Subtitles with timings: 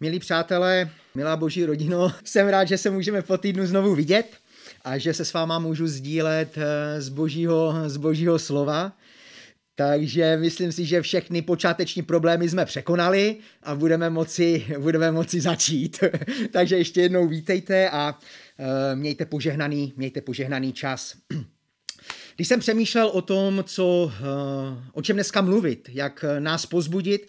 [0.00, 4.26] Milí přátelé, milá boží rodino, jsem rád, že se můžeme po týdnu znovu vidět
[4.84, 8.92] a že se s váma můžu sdílet eh, z božího, z božího slova.
[9.74, 16.04] Takže myslím si, že všechny počáteční problémy jsme překonali a budeme moci, budeme moci začít.
[16.52, 18.18] Takže ještě jednou vítejte a
[18.58, 21.14] eh, mějte požehnaný, mějte požehnaný čas.
[22.36, 27.28] Když jsem přemýšlel o tom, co, eh, o čem dneska mluvit, jak nás pozbudit,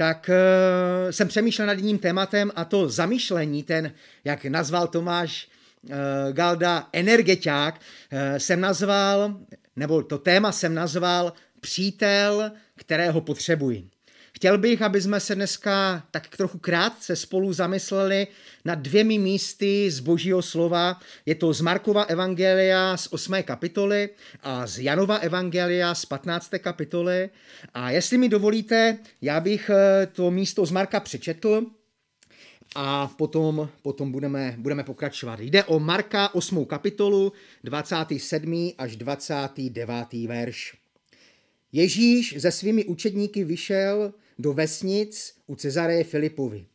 [0.00, 3.92] tak uh, jsem přemýšlel nad jedním tématem a to zamýšlení, ten,
[4.24, 5.48] jak nazval Tomáš
[5.82, 5.92] uh,
[6.32, 9.36] Galda, energeťák, uh, jsem nazval,
[9.76, 13.88] nebo to téma jsem nazval přítel, kterého potřebuji.
[14.32, 18.26] Chtěl bych, aby jsme se dneska tak trochu krátce spolu zamysleli
[18.64, 21.00] nad dvěmi místy z božího slova.
[21.26, 23.42] Je to z Markova evangelia z 8.
[23.42, 24.08] kapitoly
[24.42, 26.50] a z Janova evangelia z 15.
[26.58, 27.30] kapitoly.
[27.74, 31.66] A jestli mi dovolíte, já bych eh, to místo z Marka přečetl,
[32.74, 35.40] a potom, potom budeme, budeme pokračovat.
[35.40, 36.64] Jde o Marka 8.
[36.64, 37.32] kapitolu,
[37.64, 38.70] 27.
[38.78, 40.12] až 29.
[40.12, 40.79] verš.
[41.72, 46.66] Ježíš ze svými učedníky vyšel do vesnic u Cezareje Filipovi.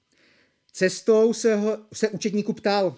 [0.71, 2.97] Cestou se, ho, se učedníku ptal,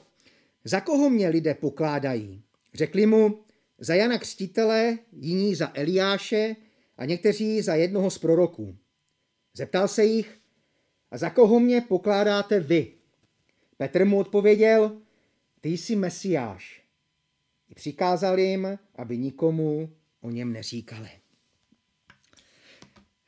[0.63, 2.41] za koho mě lidé pokládají.
[2.73, 3.39] Řekli mu,
[3.79, 6.55] za Jana Křtitele, jiní za Eliáše
[6.97, 8.75] a někteří za jednoho z proroků.
[9.53, 10.37] Zeptal se jich,
[11.11, 12.93] a za koho mě pokládáte vy?
[13.77, 15.01] Petr mu odpověděl,
[15.61, 16.83] ty jsi Mesiáš.
[17.69, 19.89] I přikázal jim, aby nikomu
[20.21, 21.09] o něm neříkali.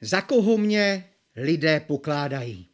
[0.02, 2.68] Za koho mě lidé pokládají?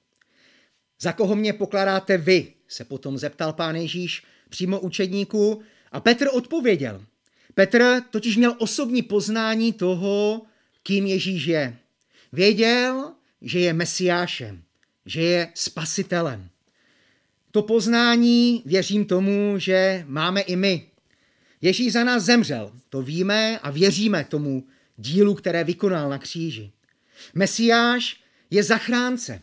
[0.99, 2.55] Za koho mě pokládáte vy?
[2.67, 7.05] se potom zeptal pán Ježíš přímo učedníků a Petr odpověděl.
[7.53, 10.41] Petr totiž měl osobní poznání toho,
[10.83, 11.77] kým Ježíš je.
[12.33, 14.63] Věděl, že je mesiášem,
[15.05, 16.49] že je spasitelem.
[17.51, 20.87] To poznání věřím tomu, že máme i my.
[21.61, 26.71] Ježíš za nás zemřel, to víme a věříme tomu dílu, které vykonal na kříži.
[27.33, 29.41] Mesiáš je zachránce,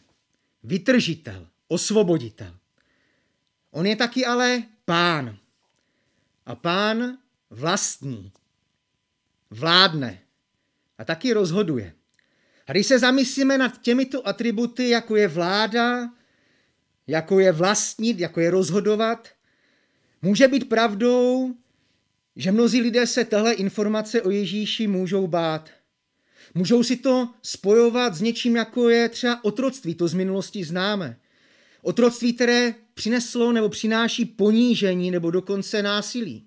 [0.63, 2.57] vytržitel, osvoboditel.
[3.71, 5.39] On je taky ale pán.
[6.47, 7.19] A pán
[7.51, 8.33] vlastní,
[9.51, 10.21] vládne
[10.99, 11.93] a taky rozhoduje.
[12.67, 16.11] A když se zamyslíme nad těmito atributy, jako je vláda,
[17.07, 19.29] jako je vlastnit, jako je rozhodovat,
[20.23, 21.55] může být pravdou,
[22.37, 25.71] že mnozí lidé se tahle informace o Ježíši můžou bát.
[26.55, 31.19] Můžou si to spojovat s něčím, jako je třeba otroctví, to z minulosti známe.
[31.83, 36.47] Otroctví, které přineslo nebo přináší ponížení nebo dokonce násilí.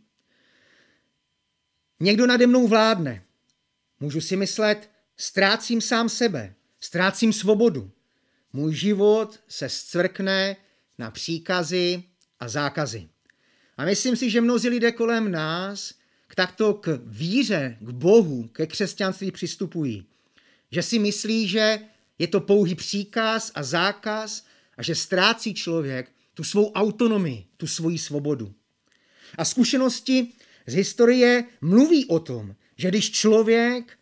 [2.00, 3.24] Někdo nade mnou vládne.
[4.00, 7.92] Můžu si myslet, ztrácím sám sebe, ztrácím svobodu.
[8.54, 10.56] Můj život se zcvrkne
[10.98, 12.04] na příkazy
[12.40, 13.10] a zákazy.
[13.78, 15.94] A myslím si, že mnozí lidé kolem nás
[16.28, 20.06] k takto k víře, k Bohu, ke křesťanství přistupují.
[20.72, 21.80] Že si myslí, že
[22.20, 24.46] je to pouhý příkaz a zákaz
[24.78, 28.54] a že ztrácí člověk tu svou autonomii, tu svoji svobodu.
[29.38, 30.28] A zkušenosti
[30.68, 33.98] z historie mluví o tom, že když člověk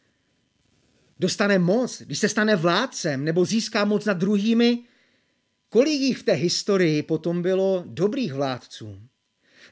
[1.20, 4.80] dostane moc, když se stane vládcem nebo získá moc nad druhými,
[5.70, 9.02] kolik jich v té historii potom bylo dobrých vládců.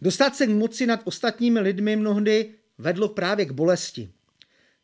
[0.02, 4.10] Dostat se k moci nad ostatními lidmi mnohdy vedlo právě k bolesti.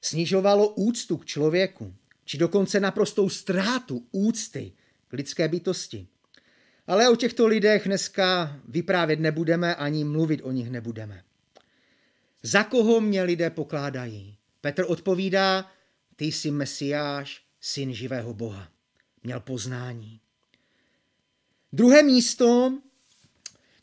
[0.01, 1.95] Snižovalo úctu k člověku,
[2.25, 4.73] či dokonce naprostou ztrátu úcty
[5.07, 6.07] k lidské bytosti.
[6.88, 11.23] Ale o těchto lidech dneska vyprávět nebudeme, ani mluvit o nich nebudeme.
[12.44, 14.38] Za koho mě lidé pokládají?
[14.61, 15.72] Petr odpovídá,
[16.16, 18.67] ty jsi Mesiáš, syn živého Boha.
[19.23, 20.19] Měl poznání.
[21.73, 22.79] Druhé místo,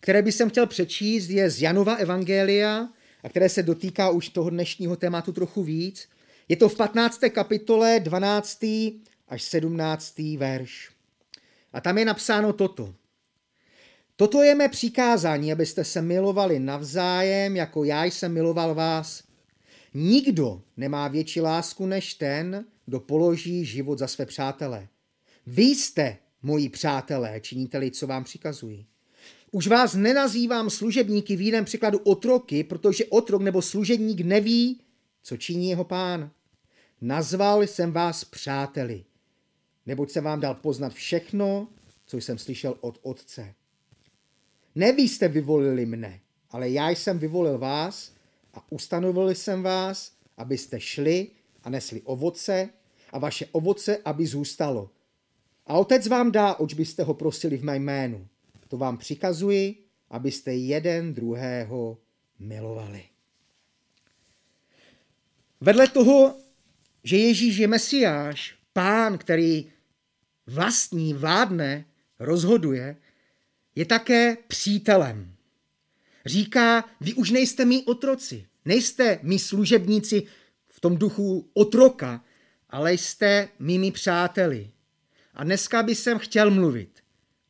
[0.04, 2.88] které bych jsem chtěl přečíst, je z Janova Evangelia,
[3.22, 6.08] a které se dotýká už toho dnešního tématu trochu víc.
[6.48, 7.20] Je to v 15.
[7.30, 8.64] kapitole 12.
[9.28, 10.18] až 17.
[10.36, 10.90] verš.
[11.72, 12.94] A tam je napsáno toto.
[14.16, 19.22] Toto je mé přikázání, abyste se milovali navzájem, jako já jsem miloval vás.
[19.94, 24.88] Nikdo nemá větší lásku než ten, kdo položí život za své přátele.
[25.46, 28.86] Vy jste moji přátelé, činíte-li, co vám přikazují.
[29.54, 34.80] Už vás nenazývám služebníky v jiném příkladu otroky, protože otrok nebo služebník neví,
[35.22, 36.30] co činí jeho pán.
[37.00, 39.04] Nazval jsem vás přáteli,
[39.86, 41.68] neboť jsem vám dal poznat všechno,
[42.06, 43.54] co jsem slyšel od otce.
[44.74, 46.20] Neví jste vyvolili mne,
[46.50, 48.12] ale já jsem vyvolil vás
[48.54, 51.30] a ustanovil jsem vás, abyste šli
[51.62, 52.68] a nesli ovoce
[53.12, 54.90] a vaše ovoce, aby zůstalo.
[55.66, 58.28] A otec vám dá, oč byste ho prosili v mém jménu.
[58.74, 61.98] To vám přikazuji, abyste jeden druhého
[62.38, 63.04] milovali.
[65.60, 66.36] Vedle toho,
[67.04, 69.72] že Ježíš je mesiáš, pán, který
[70.46, 71.84] vlastní, vládne,
[72.18, 72.96] rozhoduje,
[73.74, 75.34] je také přítelem.
[76.26, 80.22] Říká, vy už nejste mý otroci, nejste mý služebníci
[80.68, 82.24] v tom duchu otroka,
[82.70, 84.70] ale jste mými přáteli.
[85.34, 87.03] A dneska by jsem chtěl mluvit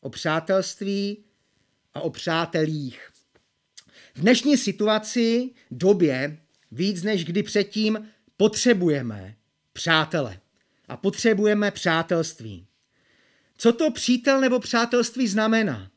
[0.05, 1.25] o přátelství
[1.95, 3.09] a o přátelích.
[4.15, 6.39] V dnešní situaci, době,
[6.71, 9.37] víc než kdy předtím, potřebujeme
[9.73, 10.41] přátele
[10.89, 12.67] a potřebujeme přátelství.
[13.57, 15.91] Co to přítel nebo přátelství znamená?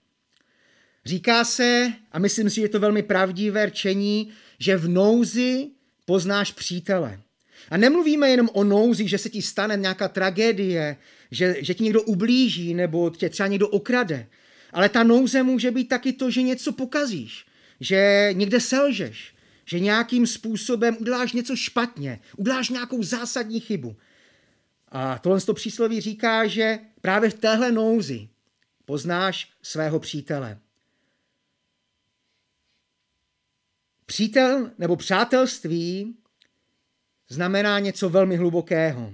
[1.06, 5.70] Říká se, a myslím si, že je to velmi pravdivé rčení, že v nouzi
[6.06, 7.22] poznáš přítele.
[7.70, 10.98] A nemluvíme jenom o nouzi, že se ti stane nějaká tragédie,
[11.32, 14.28] že, že ti někdo ublíží nebo tě třeba někdo okrade.
[14.74, 17.46] Ale ta nouze může být taky to, že něco pokazíš,
[17.80, 19.36] že někde selžeš,
[19.66, 23.96] že nějakým způsobem uděláš něco špatně, uděláš nějakou zásadní chybu.
[24.88, 28.30] A tohle to přísloví říká, že právě v téhle nouzi
[28.86, 30.60] poznáš svého přítele.
[34.06, 36.16] Přítel nebo přátelství
[37.30, 39.14] znamená něco velmi hlubokého.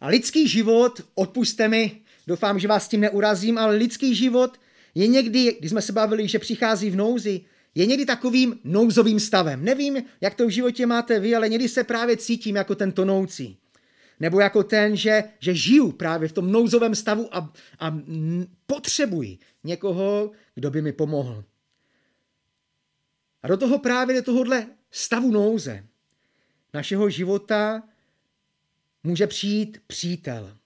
[0.00, 4.56] A lidský život, odpuste mi, doufám, že vás tím neurazím, ale lidský život
[4.94, 7.40] je někdy, když jsme se bavili, že přichází v nouzi,
[7.74, 9.64] je někdy takovým nouzovým stavem.
[9.64, 13.58] Nevím, jak to v životě máte vy, ale někdy se právě cítím jako ten tonoucí.
[14.20, 17.98] Nebo jako ten, že, že žiju právě v tom nouzovém stavu a, a
[18.66, 21.44] potřebuji někoho, kdo by mi pomohl.
[23.42, 25.84] A do toho právě do tohohle stavu nouze
[26.76, 27.82] našeho života
[29.04, 30.56] může přijít přítel.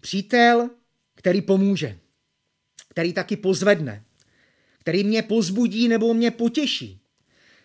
[0.00, 0.70] Přítel,
[1.14, 1.98] který pomůže,
[2.88, 4.04] který taky pozvedne,
[4.78, 7.00] který mě pozbudí nebo mě potěší,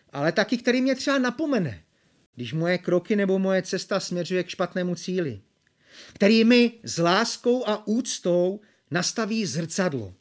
[0.10, 1.84] ale taky který mě třeba napomene,
[2.36, 5.42] když moje kroky nebo moje cesta směřuje k špatnému cíli,
[6.14, 8.60] který mi s láskou a úctou
[8.92, 10.14] nastaví zrcadlo.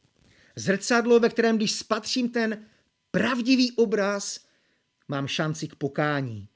[0.57, 2.65] Zrcadlo, ve kterém, když spatřím ten
[3.11, 4.41] pravdivý obraz,
[5.09, 6.49] mám šanci k pokání.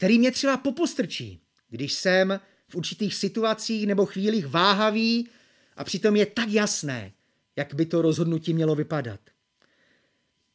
[0.00, 5.28] Který mě třeba popostrčí, když jsem v určitých situacích nebo chvílích váhavý
[5.76, 7.12] a přitom je tak jasné,
[7.56, 9.20] jak by to rozhodnutí mělo vypadat.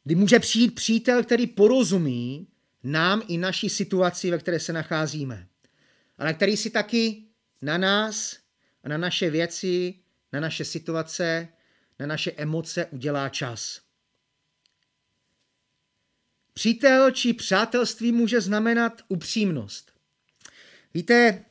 [0.04, 2.46] Kdy může přijít přítel, který porozumí
[2.82, 5.46] nám i naší situaci, ve které se nacházíme,
[6.18, 7.22] ale který si taky
[7.62, 8.36] na nás
[8.82, 9.94] a na naše věci,
[10.32, 11.48] na naše situace,
[11.98, 13.80] na naše emoce udělá čas.
[16.66, 19.92] Přítel či přátelství může znamenat upřímnost.
[20.94, 21.44] Víte,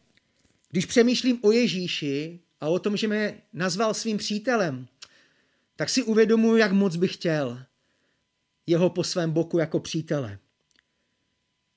[0.71, 4.87] když přemýšlím o Ježíši a o tom, že mě nazval svým přítelem,
[5.75, 7.63] tak si uvědomuji, jak moc bych chtěl
[8.67, 10.39] jeho po svém boku jako přítele.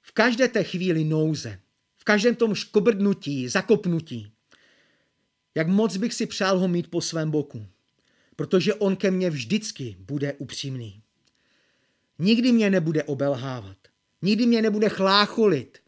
[0.02, 1.61] V každé té chvíli nouze,
[1.96, 4.32] v každém tom škobrdnutí, zakopnutí,
[5.55, 7.67] jak moc bych si přál ho mít po svém boku,
[8.37, 11.02] protože on ke mně vždycky bude upřímný.
[12.19, 13.76] Nikdy mě nebude obelhávat,
[14.23, 15.79] nikdy mě nebude chlácholit,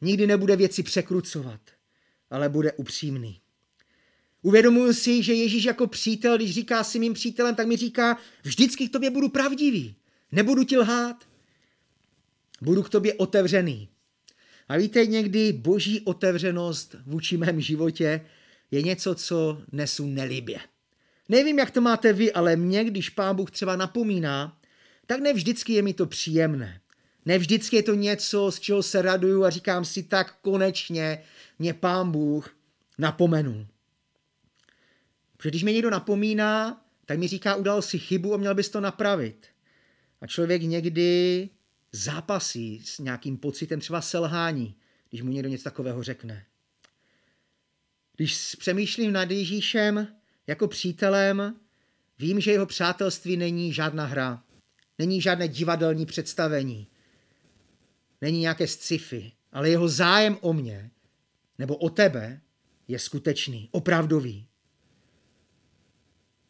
[0.00, 1.60] nikdy nebude věci překrucovat,
[2.30, 3.40] ale bude upřímný.
[4.42, 8.88] Uvědomuji si, že Ježíš jako přítel, když říká si mým přítelem, tak mi říká, vždycky
[8.88, 9.96] k tobě budu pravdivý,
[10.32, 11.24] nebudu ti lhát,
[12.62, 13.88] budu k tobě otevřený.
[14.68, 18.26] A víte, někdy boží otevřenost vůči mém životě
[18.70, 20.58] je něco, co nesu nelibě.
[21.28, 24.58] Nevím, jak to máte vy, ale mě, když pán Bůh třeba napomíná,
[25.06, 26.80] tak ne vždycky je mi to příjemné.
[27.24, 31.22] Ne vždycky je to něco, z čeho se raduju a říkám si, tak konečně
[31.58, 32.56] mě pán Bůh
[32.98, 33.66] napomenul.
[35.36, 38.80] Protože když mě někdo napomíná, tak mi říká, udal si chybu a měl bys to
[38.80, 39.46] napravit.
[40.20, 41.48] A člověk někdy
[41.92, 44.76] zápasí s nějakým pocitem třeba selhání,
[45.10, 46.46] když mu někdo něco takového řekne.
[48.16, 50.08] Když přemýšlím nad Ježíšem
[50.46, 51.56] jako přítelem,
[52.18, 54.43] vím, že jeho přátelství není žádná hra,
[54.98, 56.88] není žádné divadelní představení,
[58.20, 60.90] není nějaké sci-fi, ale jeho zájem o mě
[61.58, 62.40] nebo o tebe
[62.88, 64.48] je skutečný, opravdový.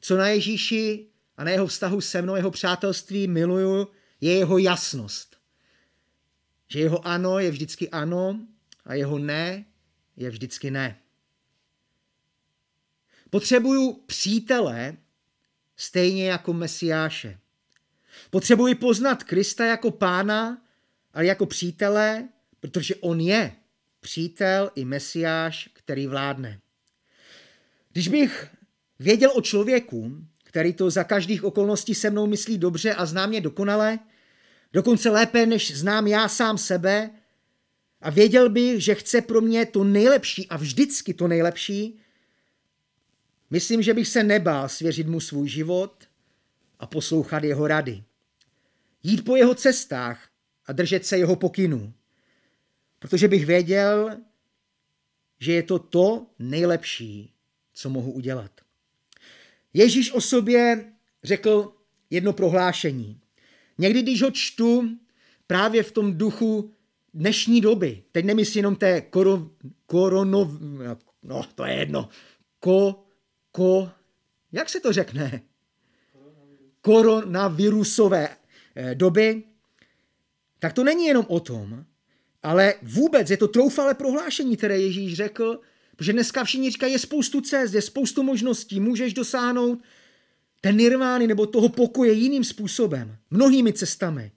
[0.01, 3.89] Co na Ježíši a na jeho vztahu se mnou, jeho přátelství miluju,
[4.21, 5.37] je jeho jasnost.
[6.69, 8.47] Že jeho ano je vždycky ano
[8.85, 9.65] a jeho ne
[10.17, 11.01] je vždycky ne.
[13.31, 14.97] Potřebuju přítele
[15.77, 17.39] stejně jako Mesiáše.
[18.31, 20.63] Potřebuji poznat Krista jako pána,
[21.15, 22.29] ale jako přítele,
[22.61, 23.53] protože on je
[24.01, 26.61] přítel i Mesiáš, který vládne.
[27.93, 28.47] Když bych
[28.99, 30.13] věděl o člověku,
[30.45, 33.99] který to za každých okolností se mnou myslí dobře a zná mě dokonale,
[34.73, 37.11] dokonce lépe, než znám já sám sebe,
[38.01, 41.99] a věděl bych, že chce pro mě to nejlepší a vždycky to nejlepší,
[43.51, 46.05] myslím, že bych se nebál svěřit mu svůj život
[46.79, 48.05] a poslouchat jeho rady.
[49.03, 50.29] Jít po jeho cestách
[50.67, 51.93] a držet se jeho pokynů.
[52.99, 54.17] Protože bych věděl,
[55.41, 57.33] že je to to nejlepší,
[57.73, 58.51] co mohu udělat.
[59.73, 61.73] Ježíš o sobě řekl
[62.11, 63.21] jedno prohlášení.
[63.79, 64.99] Někdy, když ho čtu
[65.47, 66.73] právě v tom duchu
[67.15, 69.51] dnešní doby, teď nemyslím jenom té koro,
[69.87, 70.49] koronov,
[71.23, 72.09] no to je jedno,
[72.61, 73.05] ko,
[73.53, 73.91] ko,
[74.53, 75.43] jak se to řekne?
[76.85, 78.29] Koronavirusové
[78.77, 79.43] eh, doby,
[80.59, 81.85] tak to není jenom o tom,
[82.43, 85.61] ale vůbec je to troufalé prohlášení, které Ježíš řekl,
[85.97, 89.83] protože dneska všichni říkají, je spoustu cest, je spoustu možností, můžeš dosáhnout
[90.61, 94.33] ten nirvány nebo toho pokoje jiným způsobem, mnohými cestami.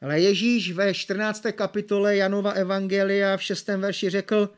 [0.00, 1.42] Ale Ježíš ve 14.
[1.52, 3.68] kapitole Janova Evangelia v 6.
[3.68, 4.50] verši řekl,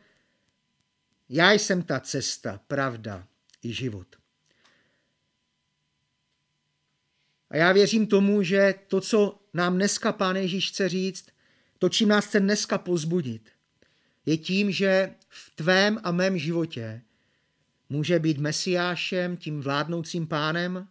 [1.28, 3.26] já jsem ta cesta, pravda
[3.62, 4.19] i život.
[7.50, 11.26] A já věřím tomu, že to, co nám dneska Pán Ježíš chce říct,
[11.78, 13.50] to, čím nás chce dneska pozbudit,
[14.26, 17.02] je tím, že v tvém a mém životě
[17.88, 20.88] může být mesiášem, tím vládnoucím pánem,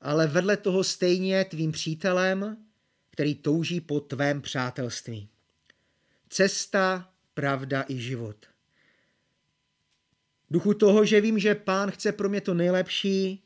[0.00, 2.56] ale vedle toho stejně tvým přítelem,
[3.10, 5.28] který touží po tvém přátelství.
[6.28, 8.46] Cesta, pravda i život.
[10.50, 13.41] Duchu toho, že vím, že pán chce pro mě to nejlepší,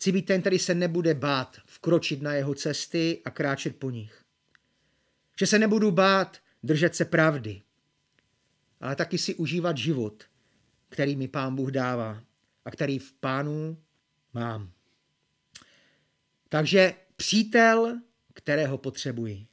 [0.00, 4.24] chci být ten, který se nebude bát vkročit na jeho cesty a kráčet po nich.
[5.38, 7.62] Že se nebudu bát držet se pravdy,
[8.80, 10.24] ale taky si užívat život,
[10.88, 12.22] který mi pán Bůh dává
[12.64, 13.82] a který v pánu
[14.34, 14.72] mám.
[16.48, 18.00] Takže přítel,
[18.34, 19.46] kterého potřebuji.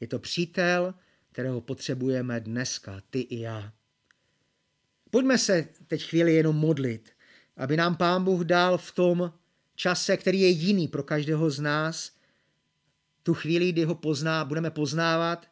[0.00, 0.94] Je to přítel,
[1.32, 3.72] kterého potřebujeme dneska, ty i já.
[5.10, 7.10] Pojďme se teď chvíli jenom modlit,
[7.56, 9.39] aby nám Pán Bůh dal v tom
[9.80, 12.12] čase, který je jiný pro každého z nás,
[13.22, 15.48] tu chvíli, kdy ho pozná, budeme poznávat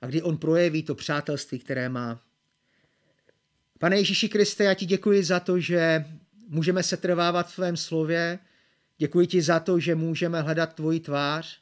[0.00, 2.20] a kdy on projeví to přátelství, které má.
[3.78, 6.04] Pane Ježíši Kriste, já ti děkuji za to, že
[6.48, 8.38] můžeme se trvávat v tvém slově.
[8.98, 11.60] Děkuji ti za to, že můžeme hledat tvoji tvář.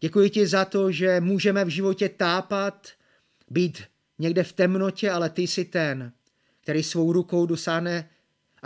[0.00, 2.88] Děkuji ti za to, že můžeme v životě tápat,
[3.50, 3.82] být
[4.18, 6.12] někde v temnotě, ale ty jsi ten,
[6.60, 8.08] který svou rukou dosáhne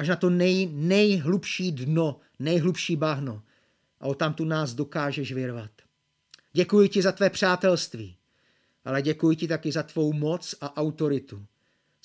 [0.01, 3.43] až na to nej, nejhlubší dno, nejhlubší bahno
[4.01, 5.71] a o tam tu nás dokážeš vyrvat.
[6.53, 8.17] Děkuji ti za tvé přátelství,
[8.85, 11.47] ale děkuji ti taky za tvou moc a autoritu,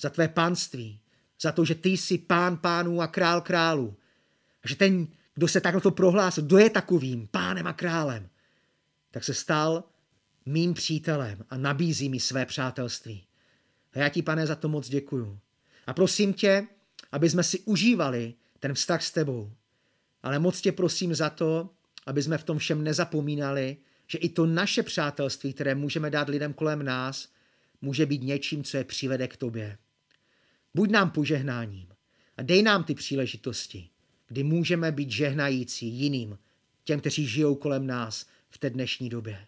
[0.00, 1.00] za tvé panství,
[1.40, 3.96] za to, že ty jsi pán pánů a král králů.
[4.64, 8.28] A že ten, kdo se takhle to prohlásil, kdo je takovým pánem a králem,
[9.10, 9.84] tak se stal
[10.46, 13.24] mým přítelem a nabízí mi své přátelství.
[13.92, 15.38] A já ti, pane, za to moc děkuju.
[15.86, 16.66] A prosím tě,
[17.12, 19.52] aby jsme si užívali ten vztah s tebou.
[20.22, 21.70] Ale moc tě prosím za to,
[22.06, 26.52] aby jsme v tom všem nezapomínali, že i to naše přátelství, které můžeme dát lidem
[26.52, 27.28] kolem nás,
[27.82, 29.78] může být něčím, co je přivede k tobě.
[30.74, 31.88] Buď nám požehnáním
[32.36, 33.88] a dej nám ty příležitosti,
[34.28, 36.38] kdy můžeme být žehnající jiným,
[36.84, 39.46] těm, kteří žijou kolem nás v té dnešní době.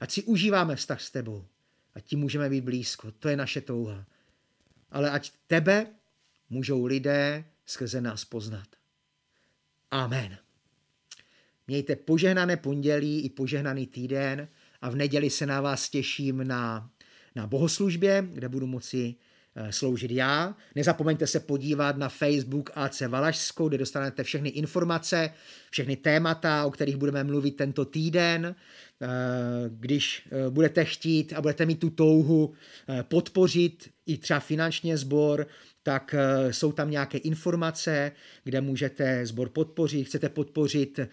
[0.00, 1.46] Ať si užíváme vztah s tebou
[1.94, 3.10] a tím můžeme být blízko.
[3.10, 4.06] To je naše touha.
[4.90, 5.86] Ale ať tebe
[6.50, 8.66] můžou lidé skrze nás poznat.
[9.90, 10.38] Amen.
[11.66, 14.48] Mějte požehnané pondělí i požehnaný týden
[14.82, 16.90] a v neděli se na vás těším na,
[17.36, 19.14] na bohoslužbě, kde budu moci
[19.54, 20.56] eh, sloužit já.
[20.74, 25.32] Nezapomeňte se podívat na Facebook AC Valašskou, kde dostanete všechny informace,
[25.70, 28.54] všechny témata, o kterých budeme mluvit tento týden.
[29.02, 29.06] Eh,
[29.68, 32.54] když eh, budete chtít a budete mít tu touhu
[33.02, 35.46] podpořit i třeba finančně sbor,
[35.82, 38.12] tak eh, jsou tam nějaké informace,
[38.44, 41.08] kde můžete sbor podpořit, chcete podpořit eh,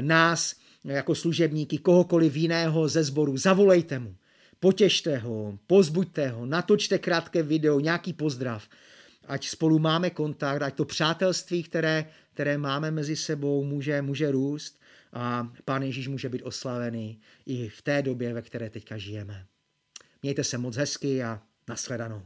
[0.00, 4.16] nás jako služebníky, kohokoliv jiného ze sboru, zavolejte mu,
[4.60, 8.68] potěšte ho, pozbuďte ho, natočte krátké video, nějaký pozdrav,
[9.26, 12.04] ať spolu máme kontakt, ať to přátelství, které,
[12.34, 14.80] které máme mezi sebou, může, může růst
[15.12, 19.46] a Pán Ježíš může být oslavený i v té době, ve které teďka žijeme.
[20.22, 22.22] Mějte se moc hezky a nashledanou.